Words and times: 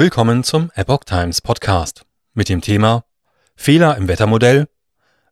Willkommen 0.00 0.44
zum 0.44 0.70
Epoch 0.76 1.02
Times 1.02 1.40
Podcast 1.40 2.02
mit 2.32 2.48
dem 2.48 2.60
Thema 2.60 3.02
Fehler 3.56 3.96
im 3.96 4.06
Wettermodell, 4.06 4.68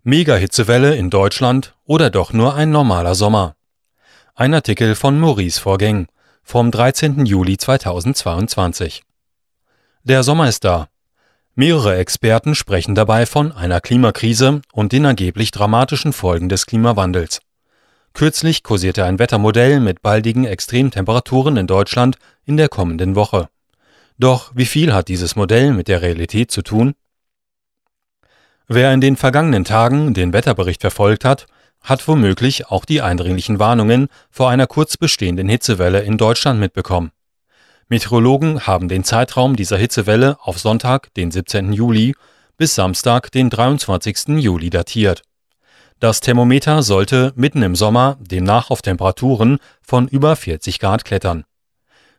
Mega-Hitzewelle 0.03 0.96
in 0.96 1.08
Deutschland 1.08 1.77
oder 1.85 2.11
doch 2.11 2.33
nur 2.33 2.56
ein 2.56 2.72
normaler 2.72 3.14
Sommer. 3.14 3.54
Ein 4.34 4.54
Artikel 4.54 4.96
von 4.96 5.21
Maurice 5.21 5.60
Vorgäng 5.60 6.08
vom 6.42 6.72
13. 6.72 7.26
Juli 7.26 7.58
2022. 7.58 9.04
Der 10.02 10.24
Sommer 10.24 10.49
ist 10.49 10.65
da. 10.65 10.88
Mehrere 11.54 11.94
Experten 11.98 12.56
sprechen 12.56 12.96
dabei 12.96 13.24
von 13.24 13.53
einer 13.53 13.80
Klimakrise 13.80 14.62
und 14.72 14.90
den 14.90 15.06
angeblich 15.06 15.53
dramatischen 15.53 16.12
Folgen 16.12 16.48
des 16.48 16.66
Klimawandels. 16.66 17.38
Kürzlich 18.14 18.64
kursierte 18.64 19.05
ein 19.05 19.20
Wettermodell 19.20 19.78
mit 19.78 20.02
baldigen 20.02 20.45
Extremtemperaturen 20.45 21.56
in 21.56 21.69
Deutschland 21.69 22.16
in 22.45 22.56
der 22.56 22.69
kommenden 22.69 23.14
Woche. 23.14 23.48
Doch 24.19 24.52
wie 24.55 24.66
viel 24.66 24.95
hat 24.95 25.09
dieses 25.09 25.37
Modell 25.37 25.73
mit 25.73 25.88
der 25.88 26.02
Realität 26.02 26.50
zu 26.50 26.62
tun? 26.62 26.95
Wer 28.68 28.92
in 28.92 29.00
den 29.00 29.16
vergangenen 29.16 29.64
Tagen 29.64 30.14
den 30.14 30.32
Wetterbericht 30.32 30.80
verfolgt 30.80 31.24
hat, 31.24 31.46
hat 31.82 32.08
womöglich 32.08 32.66
auch 32.66 32.84
die 32.84 33.00
eindringlichen 33.00 33.58
Warnungen 33.58 34.08
vor 34.30 34.50
einer 34.50 34.66
kurz 34.66 34.96
bestehenden 34.96 35.48
Hitzewelle 35.48 36.00
in 36.00 36.18
Deutschland 36.18 36.58
mitbekommen. 36.58 37.12
Meteorologen 37.88 38.66
haben 38.66 38.88
den 38.88 39.05
Zeitraum 39.05 39.55
dieser 39.55 39.77
Hitzewelle 39.77 40.38
auf 40.41 40.58
Sonntag, 40.58 41.14
den 41.14 41.30
17. 41.30 41.72
Juli, 41.72 42.16
bis 42.56 42.74
Samstag, 42.74 43.30
den 43.30 43.50
23. 43.50 44.41
Juli 44.41 44.70
datiert. 44.70 45.22
Das 46.00 46.20
Thermometer 46.20 46.83
sollte 46.83 47.33
mitten 47.36 47.62
im 47.62 47.77
Sommer 47.77 48.19
demnach 48.20 48.70
auf 48.70 48.83
Temperaturen 48.83 49.58
von 49.83 50.08
über 50.08 50.34
40 50.34 50.80
Grad 50.80 51.05
klettern. 51.05 51.44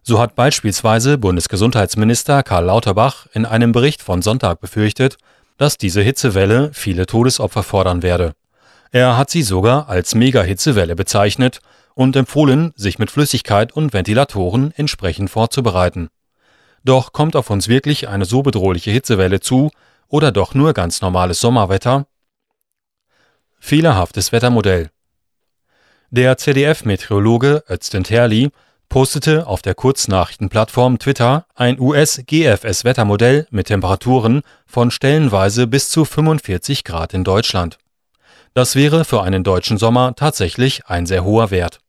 So 0.09 0.19
hat 0.21 0.35
beispielsweise 0.35 1.17
Bundesgesundheitsminister 1.17 2.41
Karl 2.41 2.63
Lauterbach 2.63 3.27
in 3.33 3.45
einem 3.45 3.73
Bericht 3.73 4.01
von 4.01 4.21
Sonntag 4.21 4.61
befürchtet, 4.61 5.17
dass 5.57 5.77
diese 5.77 6.01
Hitzewelle 6.01 6.71
viele 6.71 7.05
Todesopfer 7.05 7.61
fordern 7.61 8.03
werde. 8.03 8.31
Er 8.91 9.17
hat 9.17 9.29
sie 9.29 9.41
sogar 9.41 9.89
als 9.89 10.15
Mega-Hitzewelle 10.15 10.95
bezeichnet 10.95 11.59
und 11.93 12.15
empfohlen, 12.15 12.71
sich 12.77 12.99
mit 12.99 13.11
Flüssigkeit 13.11 13.73
und 13.73 13.91
Ventilatoren 13.91 14.71
entsprechend 14.77 15.29
vorzubereiten. 15.29 16.07
Doch 16.85 17.11
kommt 17.11 17.35
auf 17.35 17.49
uns 17.49 17.67
wirklich 17.67 18.07
eine 18.07 18.23
so 18.23 18.43
bedrohliche 18.43 18.91
Hitzewelle 18.91 19.41
zu 19.41 19.71
oder 20.07 20.31
doch 20.31 20.53
nur 20.53 20.71
ganz 20.71 21.01
normales 21.01 21.41
Sommerwetter? 21.41 22.07
Fehlerhaftes 23.59 24.31
Wettermodell. 24.31 24.89
Der 26.11 26.37
CDF-Meteorologe 26.37 27.65
Özden 27.69 28.05
Terli 28.05 28.51
postete 28.89 29.47
auf 29.47 29.61
der 29.61 29.75
Kurznachrichtenplattform 29.75 30.99
Twitter 30.99 31.45
ein 31.55 31.79
US-GFS-Wettermodell 31.79 33.47
mit 33.49 33.67
Temperaturen 33.67 34.41
von 34.65 34.91
stellenweise 34.91 35.67
bis 35.67 35.89
zu 35.89 36.05
45 36.05 36.83
Grad 36.83 37.13
in 37.13 37.23
Deutschland. 37.23 37.77
Das 38.53 38.75
wäre 38.75 39.05
für 39.05 39.21
einen 39.21 39.43
deutschen 39.43 39.77
Sommer 39.77 40.15
tatsächlich 40.15 40.87
ein 40.87 41.05
sehr 41.05 41.23
hoher 41.23 41.51
Wert. 41.51 41.79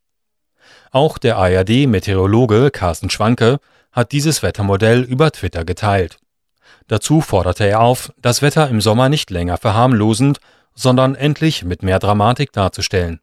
Auch 0.91 1.19
der 1.19 1.36
ARD-Meteorologe 1.36 2.70
Carsten 2.70 3.10
Schwanke 3.10 3.58
hat 3.92 4.12
dieses 4.12 4.42
Wettermodell 4.42 5.02
über 5.02 5.30
Twitter 5.30 5.64
geteilt. 5.64 6.19
Dazu 6.86 7.20
forderte 7.20 7.64
er 7.64 7.80
auf, 7.80 8.12
das 8.20 8.42
Wetter 8.42 8.69
im 8.69 8.80
Sommer 8.80 9.08
nicht 9.08 9.30
länger 9.30 9.58
verharmlosend, 9.58 10.41
sondern 10.74 11.14
endlich 11.14 11.64
mit 11.64 11.82
mehr 11.82 11.98
Dramatik 11.98 12.52
darzustellen. 12.52 13.20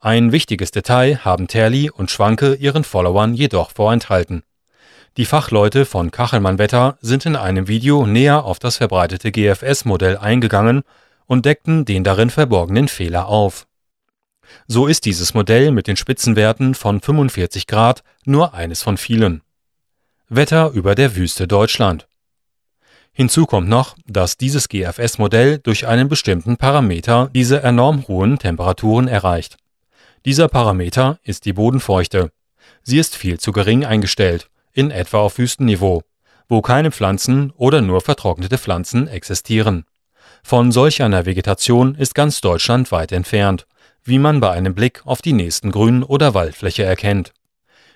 Ein 0.00 0.32
wichtiges 0.32 0.70
Detail 0.70 1.24
haben 1.24 1.48
Terli 1.48 1.90
und 1.90 2.10
Schwanke 2.10 2.54
ihren 2.54 2.84
Followern 2.84 3.34
jedoch 3.34 3.70
vorenthalten. 3.72 4.42
Die 5.16 5.24
Fachleute 5.24 5.84
von 5.84 6.12
Kachelmann 6.12 6.58
Wetter 6.58 6.96
sind 7.00 7.26
in 7.26 7.34
einem 7.34 7.66
Video 7.66 8.06
näher 8.06 8.44
auf 8.44 8.60
das 8.60 8.76
verbreitete 8.76 9.32
GFS-Modell 9.32 10.16
eingegangen 10.16 10.82
und 11.26 11.44
deckten 11.44 11.84
den 11.84 12.04
darin 12.04 12.30
verborgenen 12.30 12.86
Fehler 12.86 13.26
auf. 13.26 13.66
So 14.66 14.86
ist 14.86 15.04
dieses 15.04 15.34
Modell 15.34 15.72
mit 15.72 15.88
den 15.88 15.96
Spitzenwerten 15.96 16.74
von 16.74 17.00
45 17.00 17.66
Grad 17.66 18.02
nur 18.24 18.54
eines 18.54 18.82
von 18.82 18.96
vielen. 18.96 19.42
Wetter 20.28 20.70
über 20.70 20.94
der 20.94 21.16
Wüste 21.16 21.48
Deutschland. 21.48 22.06
Hinzu 23.12 23.46
kommt 23.46 23.68
noch, 23.68 23.96
dass 24.06 24.36
dieses 24.36 24.68
GFS-Modell 24.68 25.58
durch 25.58 25.88
einen 25.88 26.08
bestimmten 26.08 26.56
Parameter 26.56 27.30
diese 27.34 27.62
enorm 27.64 28.06
hohen 28.06 28.38
Temperaturen 28.38 29.08
erreicht. 29.08 29.56
Dieser 30.28 30.48
Parameter 30.48 31.18
ist 31.22 31.46
die 31.46 31.54
Bodenfeuchte. 31.54 32.32
Sie 32.82 32.98
ist 32.98 33.16
viel 33.16 33.40
zu 33.40 33.50
gering 33.50 33.86
eingestellt, 33.86 34.50
in 34.74 34.90
etwa 34.90 35.20
auf 35.20 35.38
Wüstenniveau, 35.38 36.02
wo 36.50 36.60
keine 36.60 36.90
Pflanzen 36.90 37.50
oder 37.52 37.80
nur 37.80 38.02
vertrocknete 38.02 38.58
Pflanzen 38.58 39.08
existieren. 39.08 39.86
Von 40.42 40.70
solch 40.70 41.00
einer 41.00 41.24
Vegetation 41.24 41.94
ist 41.94 42.14
ganz 42.14 42.42
Deutschland 42.42 42.92
weit 42.92 43.10
entfernt, 43.12 43.66
wie 44.04 44.18
man 44.18 44.38
bei 44.38 44.50
einem 44.50 44.74
Blick 44.74 45.00
auf 45.06 45.22
die 45.22 45.32
nächsten 45.32 45.70
Grün- 45.70 46.02
oder 46.02 46.34
Waldfläche 46.34 46.84
erkennt. 46.84 47.32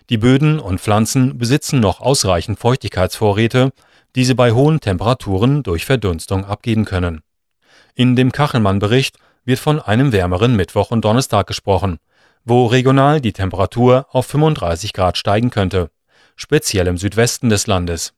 Die 0.08 0.16
Böden 0.16 0.58
und 0.58 0.80
Pflanzen 0.80 1.36
besitzen 1.36 1.80
noch 1.80 2.00
ausreichend 2.00 2.58
Feuchtigkeitsvorräte, 2.58 3.72
die 4.16 4.24
sie 4.24 4.34
bei 4.34 4.52
hohen 4.52 4.80
Temperaturen 4.80 5.62
durch 5.62 5.84
Verdunstung 5.84 6.46
abgeben 6.46 6.86
können. 6.86 7.20
In 7.94 8.16
dem 8.16 8.32
Kachelmann-Bericht 8.32 9.18
wird 9.44 9.58
von 9.58 9.80
einem 9.80 10.12
wärmeren 10.12 10.56
Mittwoch 10.56 10.92
und 10.92 11.04
Donnerstag 11.04 11.46
gesprochen, 11.46 11.98
wo 12.44 12.66
regional 12.66 13.20
die 13.20 13.32
Temperatur 13.32 14.06
auf 14.10 14.26
35 14.26 14.92
Grad 14.92 15.16
steigen 15.16 15.50
könnte, 15.50 15.90
speziell 16.36 16.86
im 16.86 16.98
Südwesten 16.98 17.48
des 17.48 17.66
Landes. 17.66 18.14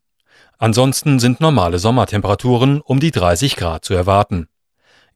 Ansonsten 0.59 1.19
sind 1.19 1.41
normale 1.41 1.79
Sommertemperaturen 1.79 2.81
um 2.81 3.01
die 3.01 3.11
30 3.11 3.57
Grad 3.57 3.85
zu 3.85 3.95
erwarten. 3.95 4.49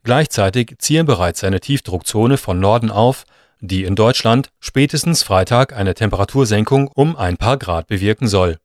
Gleichzeitig 0.03 0.77
ziehe 0.79 1.05
bereits 1.05 1.45
eine 1.45 1.61
Tiefdruckzone 1.61 2.37
von 2.37 2.61
Norden 2.61 2.91
auf, 2.91 3.25
die 3.61 3.85
in 3.85 3.97
Deutschland 3.97 4.51
spätestens 4.61 5.23
Freitag 5.23 5.73
eine 5.73 5.95
Temperatursenkung 5.95 6.89
um 6.89 7.17
ein 7.17 7.37
paar 7.37 7.57
Grad 7.57 7.87
bewirken 7.87 8.29
soll. 8.29 8.59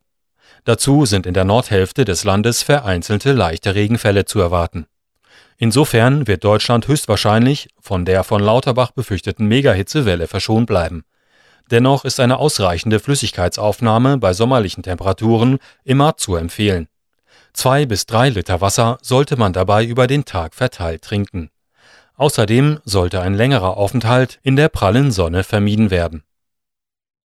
Dazu 0.65 1.05
sind 1.05 1.25
in 1.25 1.33
der 1.33 1.45
Nordhälfte 1.45 2.05
des 2.05 2.23
Landes 2.23 2.63
vereinzelte 2.63 3.33
leichte 3.33 3.75
Regenfälle 3.75 4.25
zu 4.25 4.39
erwarten 4.39 4.87
Insofern 5.63 6.27
wird 6.27 6.43
Deutschland 6.43 6.89
höchstwahrscheinlich 6.89 7.69
von 7.79 8.03
der 8.03 8.25
von 8.25 8.43
Lauterbach 8.43 8.91
befürchteten 8.91 9.47
Megahitzewelle 9.47 10.27
verschont 10.27 10.67
bleiben. 10.67 11.05
Dennoch 11.71 12.03
ist 12.03 12.19
eine 12.19 12.37
ausreichende 12.37 12.99
Flüssigkeitsaufnahme 12.99 14.17
bei 14.17 14.33
sommerlichen 14.33 14.83
Temperaturen 14.83 15.59
immer 15.85 16.17
zu 16.17 16.35
empfehlen. 16.35 16.89
Zwei 17.53 17.85
bis 17.85 18.05
drei 18.05 18.27
Liter 18.27 18.59
Wasser 18.59 18.97
sollte 19.01 19.37
man 19.37 19.53
dabei 19.53 19.85
über 19.85 20.05
den 20.05 20.25
Tag 20.25 20.53
verteilt 20.53 21.01
trinken. 21.01 21.49
Außerdem 22.17 22.81
sollte 22.83 23.21
ein 23.21 23.33
längerer 23.33 23.77
Aufenthalt 23.77 24.41
in 24.43 24.57
der 24.57 24.67
prallen 24.67 25.13
Sonne 25.13 25.45
vermieden 25.45 25.91
werden 25.91 26.23